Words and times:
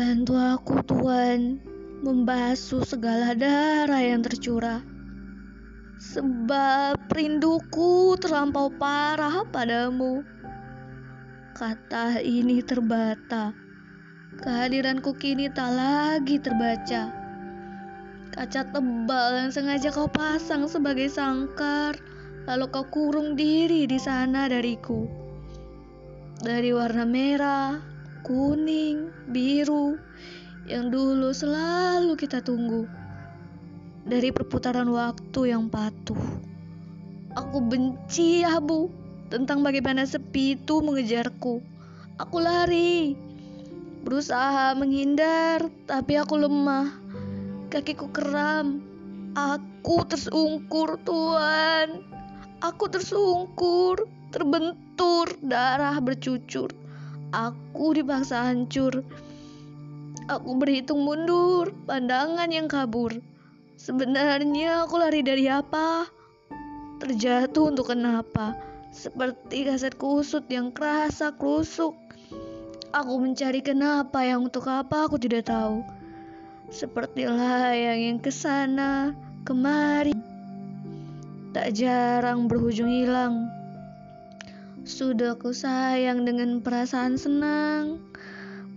Bantu 0.00 0.32
aku 0.32 0.80
Tuhan 0.88 1.60
membasuh 2.00 2.88
segala 2.88 3.36
darah 3.36 4.00
yang 4.00 4.24
tercurah. 4.24 4.80
Sebab 6.00 6.96
rinduku 7.12 8.16
terlampau 8.16 8.72
parah 8.80 9.44
padamu. 9.52 10.24
Kata 11.52 12.16
ini 12.16 12.64
terbata. 12.64 13.52
Kehadiranku 14.40 15.20
kini 15.20 15.52
tak 15.52 15.68
lagi 15.76 16.40
terbaca. 16.40 17.12
Kaca 18.32 18.62
tebal 18.72 19.28
yang 19.36 19.52
sengaja 19.52 19.92
kau 19.92 20.08
pasang 20.08 20.64
sebagai 20.64 21.12
sangkar, 21.12 21.92
lalu 22.48 22.72
kau 22.72 22.88
kurung 22.88 23.36
diri 23.36 23.84
di 23.84 24.00
sana 24.00 24.48
dariku. 24.48 25.04
Dari 26.40 26.72
warna 26.72 27.04
merah, 27.04 27.99
kuning, 28.22 29.08
biru, 29.30 29.96
yang 30.68 30.92
dulu 30.92 31.32
selalu 31.32 32.14
kita 32.14 32.44
tunggu. 32.44 32.86
Dari 34.06 34.32
perputaran 34.32 34.88
waktu 34.88 35.52
yang 35.52 35.68
patuh. 35.68 36.18
Aku 37.36 37.62
benci 37.62 38.42
abu 38.42 38.90
tentang 39.30 39.62
bagaimana 39.62 40.02
sepi 40.02 40.58
itu 40.58 40.82
mengejarku. 40.82 41.62
Aku 42.18 42.36
lari, 42.42 43.14
berusaha 44.02 44.74
menghindar, 44.74 45.68
tapi 45.86 46.18
aku 46.18 46.40
lemah. 46.40 46.90
Kakiku 47.70 48.10
kram. 48.10 48.82
Aku 49.38 50.02
tersungkur, 50.10 50.98
Tuhan. 51.06 52.02
Aku 52.60 52.90
tersungkur, 52.90 54.10
terbentur, 54.34 55.30
darah 55.38 55.96
bercucur. 56.02 56.74
Aku 57.30 57.94
dipaksa 57.94 58.50
hancur. 58.50 59.06
Aku 60.26 60.58
berhitung 60.58 61.06
mundur, 61.06 61.70
pandangan 61.86 62.50
yang 62.50 62.66
kabur. 62.66 63.14
Sebenarnya 63.78 64.82
aku 64.82 64.98
lari 64.98 65.22
dari 65.22 65.46
apa? 65.46 66.10
Terjatuh 66.98 67.70
untuk 67.70 67.94
kenapa? 67.94 68.58
Seperti 68.90 69.62
kaset 69.62 69.94
kusut 69.94 70.42
yang 70.50 70.74
kerasa 70.74 71.30
krusuk. 71.38 71.94
Aku 72.90 73.22
mencari 73.22 73.62
kenapa 73.62 74.26
yang 74.26 74.50
untuk 74.50 74.66
apa 74.66 75.06
aku 75.06 75.14
tidak 75.14 75.46
tahu. 75.46 75.86
Seperti 76.74 77.30
layang 77.30 78.00
yang 78.02 78.18
ke 78.18 78.34
sana 78.34 79.14
kemari. 79.46 80.18
Tak 81.54 81.78
jarang 81.78 82.50
berujung 82.50 82.90
hilang. 82.90 83.46
Sudah 84.90 85.38
ku 85.38 85.54
sayang 85.54 86.26
dengan 86.26 86.58
perasaan 86.66 87.14
senang. 87.14 88.02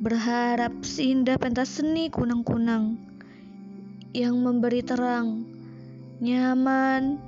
Berharap 0.00 0.72
seindah 0.80 1.36
pentas 1.36 1.68
seni 1.68 2.08
kunang-kunang. 2.08 2.96
Yang 4.16 4.36
memberi 4.40 4.80
terang. 4.80 5.44
Nyaman, 6.24 7.20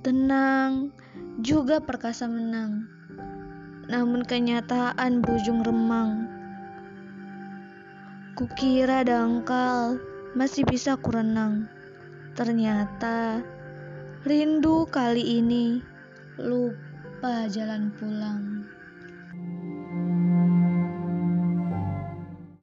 tenang, 0.00 0.96
juga 1.44 1.84
perkasa 1.84 2.24
menang. 2.24 2.88
Namun 3.92 4.24
kenyataan 4.24 5.20
berujung 5.20 5.60
remang. 5.60 6.24
Kukira 8.32 9.04
dangkal 9.04 10.00
masih 10.32 10.64
bisa 10.64 10.96
kurenang. 10.96 11.68
Ternyata 12.32 13.44
rindu 14.24 14.88
kali 14.88 15.36
ini 15.36 15.84
lupa 16.40 16.91
jalan 17.46 17.94
pulang. 17.94 18.61